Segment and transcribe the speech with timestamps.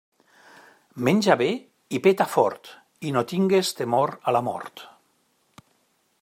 [1.07, 1.49] Menja bé
[1.97, 2.73] i peta fort,
[3.11, 4.87] i no tingues temor a la mort.